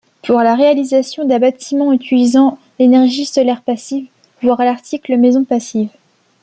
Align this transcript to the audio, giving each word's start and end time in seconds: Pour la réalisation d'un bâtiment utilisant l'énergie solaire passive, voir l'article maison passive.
Pour 0.23 0.39
la 0.39 0.55
réalisation 0.55 1.25
d'un 1.25 1.37
bâtiment 1.37 1.93
utilisant 1.93 2.57
l'énergie 2.79 3.27
solaire 3.27 3.61
passive, 3.61 4.07
voir 4.41 4.57
l'article 4.65 5.15
maison 5.15 5.43
passive. 5.43 5.89